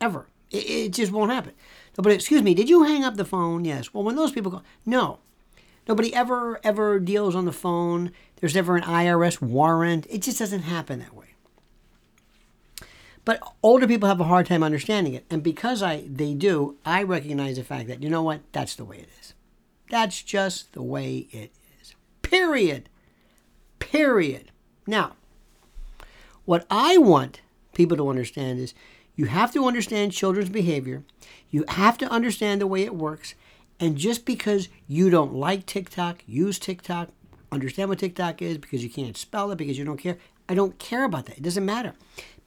Ever. 0.00 0.26
It, 0.50 0.56
it 0.56 0.92
just 0.92 1.12
won't 1.12 1.30
happen. 1.30 1.52
But 1.96 2.12
excuse 2.12 2.42
me, 2.42 2.54
did 2.54 2.68
you 2.68 2.82
hang 2.84 3.04
up 3.04 3.16
the 3.16 3.24
phone? 3.24 3.64
Yes. 3.64 3.94
Well, 3.94 4.04
when 4.04 4.16
those 4.16 4.32
people 4.32 4.50
go, 4.50 4.62
no. 4.84 5.18
Nobody 5.86 6.14
ever, 6.14 6.60
ever 6.64 6.98
deals 6.98 7.34
on 7.34 7.44
the 7.44 7.52
phone. 7.52 8.10
There's 8.36 8.54
never 8.54 8.76
an 8.76 8.82
IRS 8.84 9.40
warrant. 9.40 10.06
It 10.08 10.22
just 10.22 10.38
doesn't 10.38 10.62
happen 10.62 10.98
that 11.00 11.14
way. 11.14 11.34
But 13.24 13.42
older 13.62 13.86
people 13.86 14.08
have 14.08 14.20
a 14.20 14.24
hard 14.24 14.46
time 14.46 14.62
understanding 14.62 15.14
it. 15.14 15.24
And 15.30 15.42
because 15.42 15.82
I 15.82 16.04
they 16.06 16.34
do, 16.34 16.76
I 16.84 17.02
recognize 17.02 17.56
the 17.56 17.64
fact 17.64 17.88
that, 17.88 18.02
you 18.02 18.10
know 18.10 18.22
what, 18.22 18.40
that's 18.52 18.74
the 18.74 18.84
way 18.84 18.98
it 18.98 19.08
is. 19.20 19.34
That's 19.90 20.22
just 20.22 20.72
the 20.72 20.82
way 20.82 21.28
it 21.30 21.52
is. 21.80 21.94
Period. 22.22 22.88
Period. 23.78 24.50
Now, 24.86 25.12
what 26.44 26.66
I 26.70 26.98
want 26.98 27.40
people 27.74 27.96
to 27.96 28.08
understand 28.08 28.58
is 28.58 28.74
you 29.16 29.26
have 29.26 29.52
to 29.52 29.66
understand 29.66 30.12
children's 30.12 30.50
behavior. 30.50 31.04
You 31.50 31.64
have 31.68 31.98
to 31.98 32.10
understand 32.10 32.60
the 32.60 32.66
way 32.66 32.82
it 32.82 32.94
works. 32.94 33.34
And 33.78 33.96
just 33.96 34.24
because 34.24 34.68
you 34.86 35.10
don't 35.10 35.34
like 35.34 35.66
TikTok, 35.66 36.22
use 36.26 36.58
TikTok, 36.58 37.10
understand 37.52 37.88
what 37.88 37.98
TikTok 37.98 38.42
is 38.42 38.58
because 38.58 38.82
you 38.82 38.90
can't 38.90 39.16
spell 39.16 39.50
it, 39.50 39.58
because 39.58 39.78
you 39.78 39.84
don't 39.84 39.98
care, 39.98 40.18
I 40.48 40.54
don't 40.54 40.78
care 40.78 41.04
about 41.04 41.26
that. 41.26 41.38
It 41.38 41.42
doesn't 41.42 41.64
matter 41.64 41.94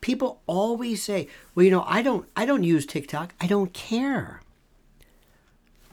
people 0.01 0.41
always 0.47 1.01
say, 1.03 1.27
"Well, 1.53 1.63
you 1.63 1.71
know, 1.71 1.83
I 1.87 2.01
don't 2.01 2.27
I 2.35 2.45
don't 2.45 2.63
use 2.63 2.85
TikTok. 2.85 3.33
I 3.39 3.47
don't 3.47 3.73
care." 3.73 4.41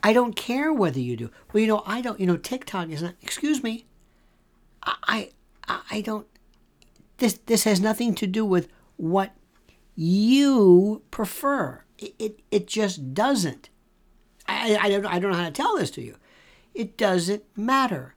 I 0.03 0.13
don't 0.13 0.35
care 0.35 0.71
whether 0.71 0.99
you 0.99 1.17
do. 1.17 1.31
Well, 1.51 1.61
you 1.61 1.67
know, 1.67 1.81
I 1.85 1.99
don't. 2.01 2.19
You 2.19 2.27
know, 2.27 2.37
TikTok 2.37 2.89
is 2.89 3.01
not. 3.01 3.15
Excuse 3.21 3.63
me. 3.63 3.85
I 4.83 5.31
I, 5.67 5.81
I 5.89 6.01
don't. 6.01 6.27
This 7.17 7.39
this 7.45 7.63
has 7.63 7.79
nothing 7.79 8.13
to 8.15 8.27
do 8.27 8.45
with 8.45 8.67
what 8.97 9.31
you 9.95 11.03
prefer. 11.11 11.83
It 11.97 12.15
it, 12.19 12.39
it 12.51 12.67
just 12.67 13.13
doesn't. 13.13 13.69
I, 14.47 14.77
I 14.81 14.89
don't 14.89 15.05
I 15.05 15.19
don't 15.19 15.31
know 15.31 15.37
how 15.37 15.45
to 15.45 15.51
tell 15.51 15.77
this 15.77 15.91
to 15.91 16.01
you. 16.01 16.17
It 16.73 16.97
doesn't 16.97 17.43
matter. 17.57 18.15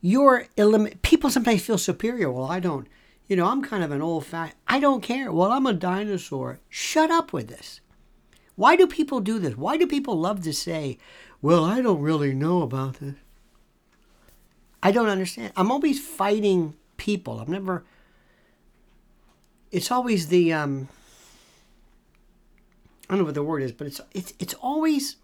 You're 0.00 0.46
elim- 0.56 0.98
people 1.02 1.30
sometimes 1.30 1.62
feel 1.64 1.78
superior. 1.78 2.30
Well, 2.30 2.50
I 2.50 2.58
don't 2.58 2.88
you 3.32 3.36
know, 3.36 3.46
I'm 3.46 3.62
kind 3.62 3.82
of 3.82 3.90
an 3.90 4.02
old 4.02 4.26
fat. 4.26 4.54
I 4.68 4.78
don't 4.78 5.02
care. 5.02 5.32
Well, 5.32 5.52
I'm 5.52 5.64
a 5.64 5.72
dinosaur. 5.72 6.60
Shut 6.68 7.10
up 7.10 7.32
with 7.32 7.48
this. 7.48 7.80
Why 8.56 8.76
do 8.76 8.86
people 8.86 9.20
do 9.20 9.38
this? 9.38 9.56
Why 9.56 9.78
do 9.78 9.86
people 9.86 10.18
love 10.18 10.42
to 10.42 10.52
say, 10.52 10.98
well, 11.40 11.64
I 11.64 11.80
don't 11.80 12.02
really 12.02 12.34
know 12.34 12.60
about 12.60 13.00
this? 13.00 13.14
I 14.82 14.92
don't 14.92 15.08
understand. 15.08 15.54
I'm 15.56 15.70
always 15.70 16.04
fighting 16.04 16.74
people. 16.98 17.40
I'm 17.40 17.50
never. 17.50 17.84
It's 19.72 19.90
always 19.90 20.28
the. 20.28 20.52
Um, 20.52 20.88
I 23.08 23.14
don't 23.14 23.20
know 23.20 23.24
what 23.24 23.34
the 23.34 23.42
word 23.42 23.62
is, 23.62 23.72
but 23.72 23.86
it's 23.86 24.00
it's 24.12 24.34
it's 24.38 24.54
always. 24.54 25.16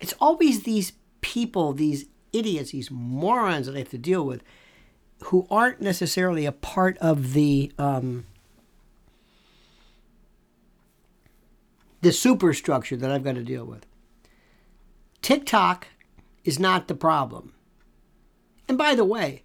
It's 0.00 0.14
always 0.18 0.62
these 0.62 0.94
people, 1.20 1.74
these 1.74 2.06
idiots, 2.32 2.70
these 2.70 2.90
morons 2.90 3.66
that 3.66 3.74
I 3.74 3.80
have 3.80 3.90
to 3.90 3.98
deal 3.98 4.24
with 4.24 4.42
who 5.24 5.46
aren't 5.50 5.80
necessarily 5.80 6.46
a 6.46 6.52
part 6.52 6.96
of 6.98 7.32
the 7.34 7.72
um, 7.78 8.26
the 12.00 12.12
superstructure 12.12 12.96
that 12.96 13.10
I've 13.10 13.24
got 13.24 13.34
to 13.34 13.42
deal 13.42 13.64
with. 13.64 13.86
TikTok 15.20 15.88
is 16.44 16.58
not 16.58 16.88
the 16.88 16.94
problem. 16.94 17.52
And 18.68 18.78
by 18.78 18.94
the 18.94 19.04
way, 19.04 19.42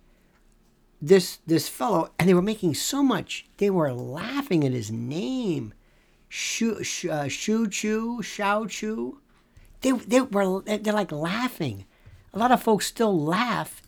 this 1.01 1.39
this 1.45 1.67
fellow, 1.67 2.11
and 2.17 2.27
they 2.27 2.33
were 2.33 2.41
making 2.41 2.73
so 2.75 3.03
much, 3.03 3.45
they 3.57 3.69
were 3.69 3.93
laughing 3.93 4.63
at 4.65 4.71
his 4.71 4.91
name, 4.91 5.73
Shu 6.29 6.83
Shu 6.83 7.11
uh, 7.11 7.29
Chu 7.29 8.21
Shao 8.21 8.65
Chu. 8.65 9.19
They 9.81 9.91
they 9.91 10.21
were 10.21 10.61
they're 10.61 10.93
like 10.93 11.11
laughing. 11.11 11.85
A 12.33 12.39
lot 12.39 12.51
of 12.51 12.61
folks 12.61 12.85
still 12.85 13.17
laugh 13.17 13.81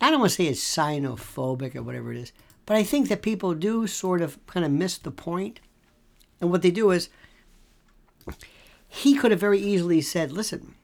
I 0.00 0.10
don't 0.10 0.20
want 0.20 0.30
to 0.30 0.36
say 0.36 0.46
it's 0.46 0.76
xenophobic 0.76 1.74
or 1.74 1.82
whatever 1.82 2.12
it 2.12 2.18
is, 2.18 2.32
but 2.66 2.76
I 2.76 2.84
think 2.84 3.08
that 3.08 3.22
people 3.22 3.54
do 3.54 3.86
sort 3.86 4.20
of 4.20 4.44
kind 4.46 4.64
of 4.64 4.70
miss 4.70 4.96
the 4.98 5.10
point. 5.10 5.60
And 6.40 6.50
what 6.50 6.62
they 6.62 6.70
do 6.70 6.90
is, 6.92 7.08
he 8.86 9.16
could 9.16 9.32
have 9.32 9.40
very 9.40 9.58
easily 9.58 10.00
said, 10.00 10.30
"Listen, 10.30 10.76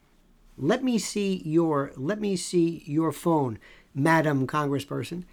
let 0.57 0.83
me 0.83 0.97
see 0.97 1.41
your 1.45 1.93
let 1.95 2.19
me 2.19 2.35
see 2.35 2.83
your 2.85 3.11
phone, 3.13 3.57
Madam 3.93 4.47
Congressperson. 4.47 5.23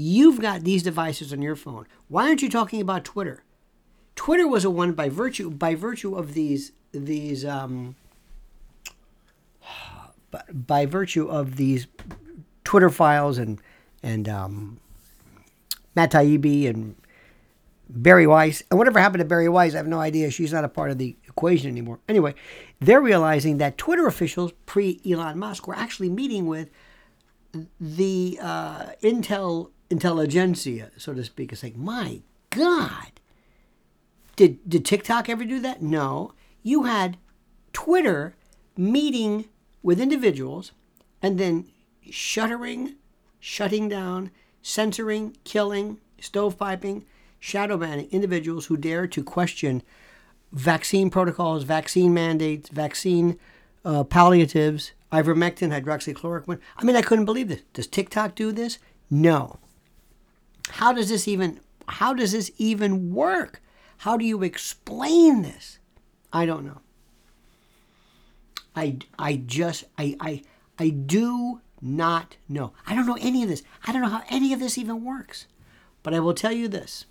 You've 0.00 0.40
got 0.40 0.62
these 0.62 0.84
devices 0.84 1.32
on 1.32 1.42
your 1.42 1.56
phone. 1.56 1.84
Why 2.06 2.28
aren't 2.28 2.40
you 2.40 2.48
talking 2.48 2.80
about 2.80 3.04
Twitter? 3.04 3.42
Twitter 4.14 4.46
was 4.46 4.64
a 4.64 4.70
one 4.70 4.92
by 4.92 5.08
virtue 5.08 5.50
by 5.50 5.74
virtue 5.74 6.14
of 6.14 6.34
these 6.34 6.70
these 6.92 7.44
um, 7.44 7.96
by 10.52 10.86
virtue 10.86 11.26
of 11.26 11.56
these 11.56 11.88
Twitter 12.62 12.90
files 12.90 13.38
and 13.38 13.60
and 14.00 14.28
um, 14.28 14.78
Matt 15.96 16.12
Taibbi 16.12 16.68
and 16.68 16.94
Bari 17.88 18.28
Weiss 18.28 18.62
and 18.70 18.78
whatever 18.78 19.00
happened 19.00 19.18
to 19.18 19.24
Bari 19.24 19.48
Weiss, 19.48 19.74
I 19.74 19.78
have 19.78 19.88
no 19.88 19.98
idea. 19.98 20.30
She's 20.30 20.52
not 20.52 20.62
a 20.62 20.68
part 20.68 20.92
of 20.92 20.98
the 20.98 21.16
equation 21.26 21.68
anymore. 21.68 21.98
Anyway, 22.08 22.36
they're 22.78 23.00
realizing 23.00 23.58
that 23.58 23.76
Twitter 23.76 24.06
officials 24.06 24.52
pre 24.64 25.00
Elon 25.04 25.40
Musk 25.40 25.66
were 25.66 25.74
actually 25.74 26.08
meeting 26.08 26.46
with 26.46 26.70
the 27.80 28.38
uh, 28.40 28.90
Intel 29.02 29.70
intelligentsia, 29.90 30.90
so 30.96 31.14
to 31.14 31.24
speak. 31.24 31.52
It's 31.52 31.62
like, 31.62 31.76
my 31.76 32.22
God, 32.50 33.12
did 34.36 34.68
did 34.68 34.84
TikTok 34.84 35.28
ever 35.28 35.44
do 35.44 35.60
that? 35.60 35.82
No. 35.82 36.32
You 36.62 36.84
had 36.84 37.16
Twitter 37.72 38.34
meeting 38.76 39.46
with 39.82 40.00
individuals 40.00 40.72
and 41.22 41.38
then 41.38 41.66
shuttering, 42.10 42.94
shutting 43.40 43.88
down, 43.88 44.30
censoring, 44.62 45.36
killing, 45.44 45.98
stovepiping, 46.20 47.04
shadow 47.38 47.76
banning 47.76 48.08
individuals 48.10 48.66
who 48.66 48.76
dare 48.76 49.06
to 49.06 49.22
question 49.22 49.82
vaccine 50.52 51.10
protocols, 51.10 51.62
vaccine 51.62 52.14
mandates, 52.14 52.68
vaccine 52.68 53.38
uh, 53.84 54.04
palliatives, 54.04 54.92
ivermectin, 55.12 55.70
hydroxychloroquine. 55.70 56.58
I 56.76 56.84
mean, 56.84 56.96
I 56.96 57.02
couldn't 57.02 57.24
believe 57.24 57.48
this. 57.48 57.62
Does 57.72 57.86
TikTok 57.86 58.34
do 58.34 58.52
this? 58.52 58.78
No. 59.10 59.58
How 60.70 60.92
does 60.92 61.08
this 61.08 61.26
even 61.26 61.60
how 61.88 62.14
does 62.14 62.32
this 62.32 62.50
even 62.58 63.12
work? 63.14 63.62
How 63.98 64.16
do 64.16 64.24
you 64.24 64.42
explain 64.42 65.42
this? 65.42 65.78
I 66.32 66.46
don't 66.46 66.64
know. 66.64 66.80
I, 68.76 68.98
I 69.18 69.42
just 69.44 69.84
I, 69.96 70.16
I 70.20 70.42
I 70.78 70.90
do 70.90 71.60
not 71.80 72.36
know. 72.48 72.72
I 72.86 72.94
don't 72.94 73.06
know 73.06 73.18
any 73.20 73.42
of 73.42 73.48
this. 73.48 73.62
I 73.86 73.92
don't 73.92 74.02
know 74.02 74.08
how 74.08 74.22
any 74.28 74.52
of 74.52 74.60
this 74.60 74.78
even 74.78 75.04
works. 75.04 75.46
But 76.02 76.14
I 76.14 76.20
will 76.20 76.34
tell 76.34 76.52
you 76.52 76.68
this. 76.68 77.04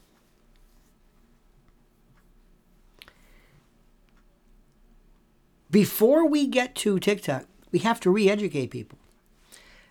Before 5.69 6.25
we 6.25 6.47
get 6.47 6.75
to 6.75 6.99
TikTok, 6.99 7.45
we 7.71 7.79
have 7.79 7.99
to 8.01 8.09
re 8.09 8.29
educate 8.29 8.67
people. 8.67 8.97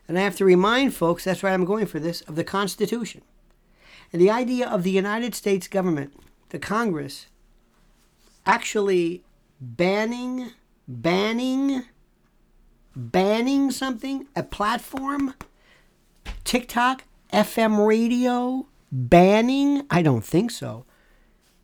And 0.09 0.19
I 0.19 0.23
have 0.23 0.37
to 0.37 0.45
remind 0.45 0.95
folks 0.95 1.25
that's 1.25 1.43
why 1.43 1.51
I'm 1.51 1.65
going 1.65 1.87
for 1.87 2.01
this 2.01 2.23
of 2.23 2.37
the 2.37 2.45
Constitution. 2.45 3.23
And 4.13 4.23
the 4.23 4.31
idea 4.31 4.69
of 4.69 4.83
the 4.83 4.91
United 4.91 5.35
States 5.35 5.69
government, 5.69 6.15
the 6.51 6.59
Congress, 6.59 7.27
actually 8.45 9.25
banning, 9.61 10.51
banning, 10.87 11.85
banning 12.95 13.71
something, 13.71 14.27
a 14.35 14.43
platform, 14.43 15.35
TikTok, 16.45 17.05
FM 17.33 17.87
radio, 17.87 18.67
banning? 18.91 19.87
I 19.91 20.03
don't 20.03 20.25
think 20.25 20.51
so. 20.51 20.85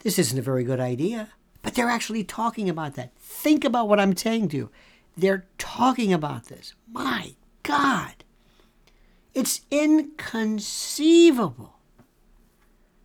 This 0.00 0.18
isn't 0.18 0.38
a 0.38 0.42
very 0.42 0.64
good 0.64 0.80
idea. 0.80 1.30
But 1.62 1.74
they're 1.74 1.88
actually 1.88 2.24
talking 2.24 2.68
about 2.68 2.94
that. 2.94 3.12
Think 3.18 3.64
about 3.64 3.88
what 3.88 4.00
I'm 4.00 4.16
saying 4.16 4.48
to 4.48 4.56
you. 4.56 4.70
They're 5.16 5.46
talking 5.58 6.12
about 6.12 6.46
this. 6.46 6.74
My 6.90 7.34
God. 7.62 8.24
It's 9.34 9.60
inconceivable. 9.70 11.71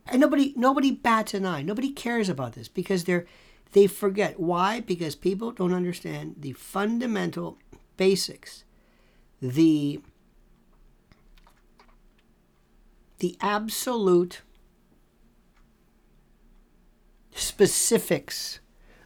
And 0.10 0.22
nobody 0.22 0.54
nobody 0.56 0.92
bats 0.92 1.34
an 1.34 1.46
eye. 1.46 1.62
Nobody 1.62 1.92
cares 1.92 2.30
about 2.30 2.54
this 2.54 2.68
because 2.68 3.04
they're 3.04 3.26
they 3.74 3.88
forget. 3.88 4.40
Why? 4.40 4.80
Because 4.80 5.16
people 5.16 5.52
don't 5.52 5.74
understand 5.74 6.36
the 6.40 6.54
fundamental 6.54 7.58
basics. 7.98 8.64
The 9.42 10.02
the 13.20 13.36
absolute 13.42 14.42
specifics 17.34 18.60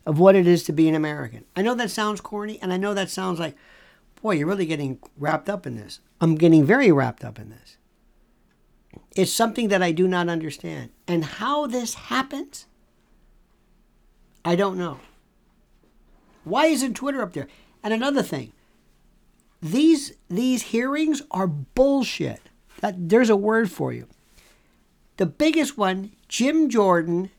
of 0.05 0.19
what 0.19 0.35
it 0.35 0.47
is 0.47 0.63
to 0.63 0.73
be 0.73 0.89
an 0.89 0.95
American. 0.95 1.45
I 1.55 1.61
know 1.61 1.75
that 1.75 1.91
sounds 1.91 2.21
corny, 2.21 2.59
and 2.61 2.73
I 2.73 2.77
know 2.77 2.93
that 2.93 3.09
sounds 3.09 3.39
like, 3.39 3.55
boy, 4.21 4.35
you're 4.35 4.47
really 4.47 4.65
getting 4.65 4.99
wrapped 5.17 5.49
up 5.49 5.65
in 5.65 5.75
this. 5.75 5.99
I'm 6.19 6.35
getting 6.35 6.65
very 6.65 6.91
wrapped 6.91 7.23
up 7.23 7.39
in 7.39 7.49
this. 7.49 7.77
It's 9.15 9.31
something 9.33 9.67
that 9.69 9.83
I 9.83 9.91
do 9.91 10.07
not 10.07 10.29
understand. 10.29 10.91
And 11.07 11.25
how 11.25 11.67
this 11.67 11.95
happens, 11.95 12.65
I 14.45 14.55
don't 14.55 14.77
know. 14.77 14.99
Why 16.43 16.67
isn't 16.67 16.95
Twitter 16.95 17.21
up 17.21 17.33
there? 17.33 17.47
And 17.83 17.93
another 17.93 18.23
thing, 18.23 18.53
these 19.61 20.13
these 20.29 20.63
hearings 20.63 21.21
are 21.31 21.47
bullshit. 21.47 22.41
That, 22.79 23.09
there's 23.09 23.29
a 23.29 23.35
word 23.35 23.71
for 23.71 23.93
you. 23.93 24.07
The 25.17 25.27
biggest 25.27 25.77
one, 25.77 26.13
Jim 26.27 26.69
Jordan 26.69 27.29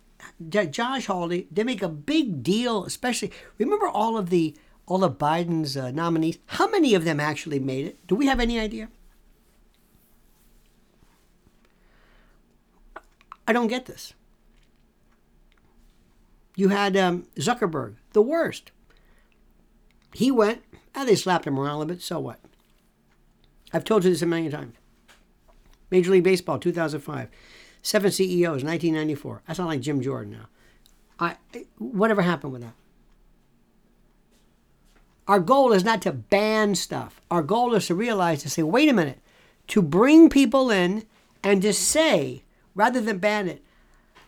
Josh 0.49 1.07
Hawley, 1.07 1.47
they 1.51 1.65
make 1.65 1.83
a 1.83 1.89
big 1.89 2.43
deal, 2.43 2.85
especially 2.85 3.33
remember 3.59 3.89
all 3.89 4.17
of 4.17 4.31
the 4.31 4.57
all 4.87 5.05
of 5.05 5.19
Biden's 5.19 5.77
uh, 5.77 5.91
nominees. 5.91 6.39
How 6.47 6.69
many 6.69 6.95
of 6.95 7.05
them 7.05 7.21
actually 7.21 7.61
made 7.61 7.87
it? 7.87 8.07
Do 8.07 8.15
we 8.15 8.27
have 8.27 8.41
any 8.41 8.59
idea? 8.59 8.89
I 13.53 13.55
don't 13.55 13.67
get 13.67 13.85
this. 13.85 14.15
You 16.57 16.69
had 16.69 16.97
um, 16.97 17.27
Zuckerberg, 17.37 17.97
the 18.15 18.23
worst. 18.23 18.73
He 20.15 20.31
went, 20.31 20.63
and 20.95 21.07
they 21.07 21.15
slapped 21.15 21.47
him 21.47 21.61
around 21.61 21.75
a 21.75 21.79
little 21.81 21.95
bit. 21.95 22.01
So 22.01 22.19
what? 22.19 22.41
I've 23.71 23.85
told 23.85 24.05
you 24.05 24.11
this 24.11 24.23
a 24.23 24.27
million 24.27 24.51
times. 24.51 24.75
Major 25.91 26.13
League 26.13 26.25
Baseball, 26.25 26.59
2005. 26.59 27.29
Seven 27.83 28.11
CEOs, 28.11 28.65
1994. 28.65 29.43
That's 29.47 29.59
not 29.59 29.69
like 29.69 29.83
Jim 29.83 30.01
Jordan 30.01 30.33
now. 30.33 30.47
I, 31.21 31.37
whatever 31.77 32.23
happened 32.23 32.55
with 32.55 32.63
that? 32.63 32.73
Our 35.29 35.41
goal 35.41 35.75
is 35.75 35.85
not 35.85 36.01
to 36.03 36.13
ban 36.13 36.75
stuff. 36.75 37.21
Our 37.31 37.43
goal 37.43 37.75
is 37.75 37.89
to 37.89 37.95
realize 37.95 38.43
to 38.45 38.49
say, 38.49 38.63
wait 38.63 38.89
a 38.89 38.95
minute, 38.95 39.21
to 39.67 39.83
bring 39.83 40.31
people 40.31 40.71
in 40.71 41.05
and 41.45 41.61
to 41.61 41.75
say, 41.75 42.45
rather 42.75 43.01
than 43.01 43.19
ban 43.19 43.49
it, 43.49 43.63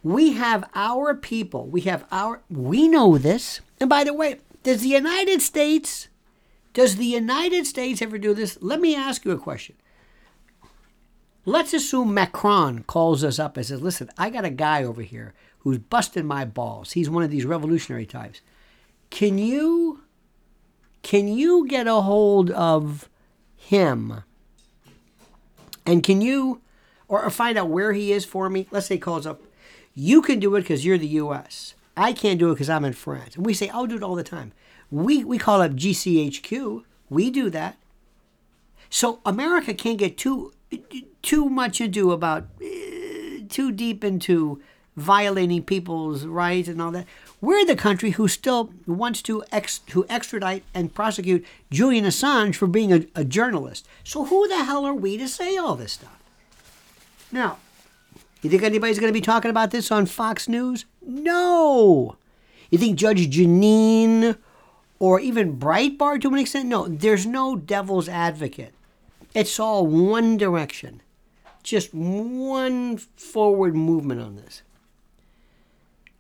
we 0.03 0.33
have 0.33 0.69
our 0.75 1.15
people, 1.15 1.67
we 1.67 1.83
have 1.83 2.05
our, 2.11 2.43
we 2.51 2.89
know 2.89 3.17
this. 3.17 3.61
And 3.81 3.89
by 3.89 4.05
the 4.05 4.13
way, 4.13 4.41
does 4.63 4.83
the 4.83 4.89
United 4.89 5.41
States, 5.41 6.09
does 6.73 6.97
the 6.97 7.07
United 7.07 7.67
States 7.67 8.03
ever 8.03 8.19
do 8.19 8.35
this? 8.35 8.59
Let 8.61 8.81
me 8.81 8.95
ask 8.95 9.25
you 9.25 9.31
a 9.31 9.39
question. 9.39 9.77
Let's 11.47 11.75
assume 11.75 12.15
Macron 12.15 12.85
calls 12.85 13.23
us 13.23 13.39
up 13.39 13.57
and 13.57 13.67
says, 13.67 13.83
Listen, 13.83 14.11
I 14.17 14.31
got 14.31 14.47
a 14.47 14.51
guy 14.51 14.83
over 14.83 15.03
here 15.03 15.35
who's 15.59 15.79
busted 15.79 16.25
my 16.25 16.45
balls. 16.45 16.93
He's 16.93 17.11
one 17.11 17.23
of 17.23 17.31
these 17.31 17.45
revolutionary 17.45 18.07
types. 18.07 18.41
Can 19.11 19.39
you 19.39 20.03
can 21.03 21.29
you 21.29 21.69
get 21.69 21.87
a 21.87 22.01
hold 22.01 22.51
of 22.51 23.11
him? 23.57 24.23
And 25.85 26.03
can 26.03 26.23
you 26.23 26.63
or, 27.23 27.31
find 27.31 27.59
out 27.59 27.69
where 27.69 27.93
he 27.93 28.13
is 28.13 28.25
for 28.25 28.49
me? 28.49 28.67
Let's 28.71 28.87
say 28.87 28.97
he 28.97 29.01
calls 29.01 29.27
up. 29.27 29.43
You 29.95 30.23
can 30.23 30.41
do 30.41 30.55
it 30.57 30.63
because 30.63 30.85
you're 30.85 30.99
the 30.99 31.07
US. 31.07 31.75
I 31.97 32.13
can't 32.13 32.39
do 32.39 32.51
it 32.51 32.55
because 32.55 32.71
I'm 32.71 32.85
in 32.85 32.93
France. 32.93 33.37
And 33.37 33.47
we 33.47 33.55
say, 33.55 33.69
I'll 33.69 33.87
do 33.87 33.97
it 33.97 34.03
all 34.03 34.17
the 34.17 34.25
time. 34.25 34.53
We, 34.91 35.25
we 35.25 35.39
call 35.39 35.63
up 35.63 35.73
GCHQ. 35.73 36.83
We 37.09 37.31
do 37.31 37.51
that. 37.51 37.77
So 38.91 39.21
America 39.25 39.75
can't 39.75 39.99
get 39.99 40.17
too 40.17 40.53
too 41.23 41.49
much 41.49 41.81
ado 41.81 42.11
about 42.11 42.49
uh, 42.63 43.45
too 43.49 43.73
deep 43.73 44.05
into 44.05 44.61
violating 44.97 45.63
people's 45.63 46.25
rights 46.27 46.69
and 46.69 46.81
all 46.81 46.91
that. 46.93 47.07
We're 47.41 47.65
the 47.65 47.77
country 47.77 48.11
who 48.11 48.29
still 48.29 48.73
wants 48.87 49.23
to 49.23 49.43
ex- 49.51 49.81
to 49.81 50.07
extradite 50.09 50.65
and 50.73 50.95
prosecute 50.95 51.45
Julian 51.71 52.05
Assange 52.05 52.55
for 52.55 52.67
being 52.67 52.93
a, 52.93 53.07
a 53.15 53.25
journalist. 53.25 53.87
So 54.05 54.27
who 54.27 54.47
the 54.49 54.65
hell 54.65 54.85
are 54.85 54.95
we 54.95 55.17
to 55.17 55.29
say 55.29 55.57
all 55.57 55.75
this 55.75 55.93
stuff? 55.93 56.23
Now, 57.35 57.59
you 58.43 58.49
think 58.49 58.63
anybody's 58.63 59.01
going 59.01 59.13
to 59.13 59.21
be 59.21 59.21
talking 59.21 59.51
about 59.51 59.73
this 59.73 59.91
on 59.91 60.07
Fox 60.07 60.49
News? 60.49 60.85
No. 61.05 62.17
You 62.71 62.79
think 62.79 62.97
Judge 62.97 63.29
Jeanine 63.29 64.39
or 65.01 65.19
even 65.19 65.59
Breitbart 65.59 66.21
to 66.21 66.29
an 66.29 66.39
extent? 66.39 66.69
No, 66.69 66.87
there's 66.87 67.27
no 67.27 67.57
devil's 67.57 68.09
advocate. 68.09 68.73
It's 69.35 69.59
all 69.59 69.85
one 69.85 70.37
direction, 70.37 71.03
just 71.65 71.93
one 71.93 72.99
forward 72.99 73.75
movement 73.75 74.21
on 74.21 74.37
this. 74.37 74.63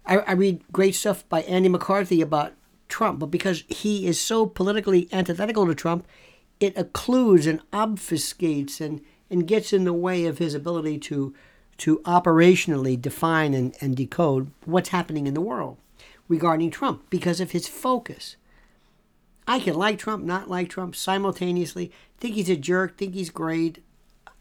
I, 0.05 0.18
I 0.18 0.33
read 0.33 0.64
great 0.72 0.96
stuff 0.96 1.27
by 1.29 1.42
Andy 1.42 1.68
McCarthy 1.68 2.20
about 2.22 2.55
Trump, 2.88 3.20
but 3.20 3.27
because 3.27 3.62
he 3.68 4.09
is 4.09 4.20
so 4.20 4.46
politically 4.46 5.09
antithetical 5.12 5.64
to 5.68 5.77
Trump, 5.77 6.09
it 6.59 6.74
occludes 6.74 7.46
and 7.46 7.61
obfuscates 7.70 8.81
and, 8.81 9.00
and 9.30 9.46
gets 9.46 9.72
in 9.72 9.84
the 9.84 9.92
way 9.92 10.26
of 10.26 10.38
his 10.38 10.54
ability 10.54 10.98
to, 10.98 11.34
to 11.78 11.98
operationally 12.00 13.00
define 13.00 13.54
and, 13.54 13.74
and 13.80 13.96
decode 13.96 14.50
what's 14.64 14.90
happening 14.90 15.26
in 15.26 15.34
the 15.34 15.40
world 15.40 15.78
regarding 16.28 16.70
Trump 16.70 17.08
because 17.10 17.40
of 17.40 17.50
his 17.50 17.68
focus. 17.68 18.37
I 19.46 19.60
can 19.60 19.74
like 19.74 19.98
Trump, 19.98 20.24
not 20.24 20.48
like 20.48 20.68
Trump 20.68 20.96
simultaneously, 20.96 21.92
think 22.18 22.34
he's 22.34 22.48
a 22.48 22.56
jerk, 22.56 22.96
think 22.96 23.14
he's 23.14 23.30
great. 23.30 23.82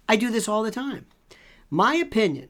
I 0.07 0.15
do 0.15 0.29
this 0.31 0.47
all 0.47 0.63
the 0.63 0.71
time. 0.71 1.05
My 1.69 1.95
opinion 1.95 2.49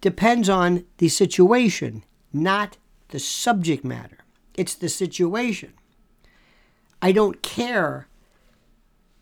depends 0.00 0.48
on 0.48 0.84
the 0.98 1.08
situation, 1.08 2.04
not 2.32 2.76
the 3.08 3.18
subject 3.18 3.84
matter. 3.84 4.18
It's 4.54 4.74
the 4.74 4.88
situation. 4.88 5.72
I 7.00 7.12
don't 7.12 7.42
care. 7.42 8.08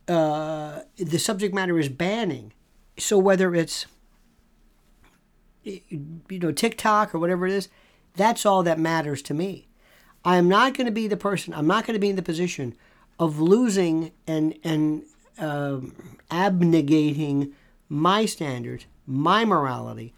Uh, 0.07 0.81
the 0.97 1.19
subject 1.19 1.55
matter 1.55 1.79
is 1.79 1.89
banning. 1.89 2.53
So 2.99 3.19
whether 3.19 3.55
it's 3.55 3.87
you 5.65 6.21
know 6.31 6.53
TikTok 6.53 7.15
or 7.15 7.19
whatever 7.19 7.47
it 7.47 7.53
is, 7.53 7.69
that's 8.15 8.45
all 8.45 8.63
that 8.63 8.79
matters 8.79 9.23
to 9.23 9.35
me. 9.35 9.67
I 10.25 10.37
am 10.37 10.49
not 10.49 10.75
going 10.75 10.87
to 10.87 10.93
be 10.93 11.07
the 11.07 11.17
person, 11.17 11.53
I'm 11.53 11.67
not 11.67 11.87
going 11.87 11.95
to 11.95 12.01
be 12.01 12.09
in 12.09 12.17
the 12.17 12.23
position 12.23 12.75
of 13.19 13.41
losing 13.41 14.13
and, 14.27 14.55
and 14.65 15.05
uh, 15.39 15.81
abnegating 16.31 17.53
my 17.89 18.25
standards, 18.25 18.87
my 19.07 19.45
morality, 19.45 20.15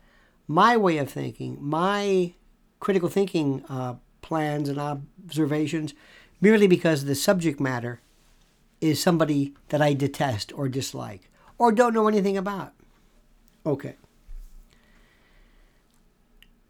my 0.46 0.76
way 0.76 0.98
of 0.98 1.10
thinking, 1.10 1.58
my 1.60 2.34
critical 2.78 3.08
thinking 3.08 3.64
uh, 3.68 3.94
plans 4.22 4.68
and 4.68 4.78
observations, 4.78 5.92
merely 6.40 6.68
because 6.68 7.04
the 7.04 7.14
subject 7.14 7.58
matter 7.58 8.00
is 8.80 9.02
somebody 9.02 9.54
that 9.68 9.82
I 9.82 9.94
detest 9.94 10.52
or 10.52 10.68
dislike 10.68 11.30
or 11.58 11.72
don't 11.72 11.94
know 11.94 12.08
anything 12.08 12.36
about. 12.36 12.72
Okay. 13.64 13.96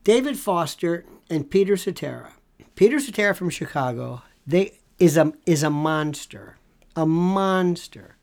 David 0.05 0.39
Foster 0.39 1.05
and 1.29 1.51
Peter 1.51 1.77
Cetera 1.77 2.33
Peter 2.77 3.01
Cetera 3.01 3.35
from 3.35 3.51
Chicago, 3.51 4.23
they 4.47 4.79
is 4.99 5.17
a 5.17 5.33
is 5.47 5.63
a 5.63 5.71
monster, 5.71 6.59
a 6.95 7.07
monster, 7.07 8.17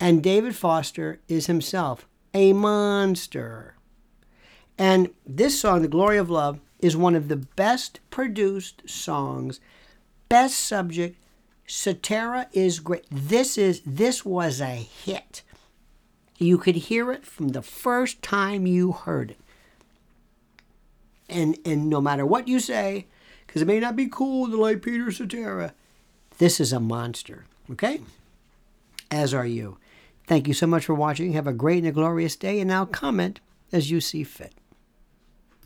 and 0.00 0.22
David 0.22 0.56
Foster 0.56 1.20
is 1.28 1.46
himself 1.46 2.06
a 2.34 2.52
monster. 2.52 3.76
And 4.76 5.10
this 5.24 5.60
song, 5.60 5.82
"The 5.82 5.88
Glory 5.88 6.18
of 6.18 6.30
Love," 6.30 6.60
is 6.80 6.96
one 6.96 7.14
of 7.14 7.28
the 7.28 7.36
best 7.36 8.00
produced 8.10 8.82
songs, 8.88 9.60
best 10.28 10.58
subject. 10.58 11.16
Cetera 11.74 12.48
is 12.52 12.80
great. 12.80 13.06
This 13.10 13.56
is 13.56 13.80
this 13.86 14.26
was 14.26 14.60
a 14.60 14.74
hit. 14.74 15.42
You 16.36 16.58
could 16.58 16.76
hear 16.76 17.10
it 17.10 17.24
from 17.24 17.48
the 17.48 17.62
first 17.62 18.20
time 18.20 18.66
you 18.66 18.92
heard 18.92 19.30
it. 19.30 19.40
And 21.30 21.56
and 21.64 21.88
no 21.88 21.98
matter 21.98 22.26
what 22.26 22.46
you 22.46 22.60
say, 22.60 23.06
because 23.46 23.62
it 23.62 23.64
may 23.64 23.80
not 23.80 23.96
be 23.96 24.06
cool 24.06 24.48
to 24.48 24.56
like 24.56 24.82
Peter 24.82 25.10
Cetera, 25.10 25.72
this 26.36 26.60
is 26.60 26.74
a 26.74 26.78
monster. 26.78 27.46
Okay? 27.70 28.02
As 29.10 29.32
are 29.32 29.46
you. 29.46 29.78
Thank 30.26 30.46
you 30.46 30.54
so 30.54 30.66
much 30.66 30.84
for 30.84 30.94
watching. 30.94 31.32
Have 31.32 31.46
a 31.46 31.54
great 31.54 31.78
and 31.78 31.88
a 31.88 31.92
glorious 31.92 32.36
day, 32.36 32.60
and 32.60 32.68
now 32.68 32.84
comment 32.84 33.40
as 33.72 33.90
you 33.90 34.02
see 34.02 34.24
fit. 34.24 34.52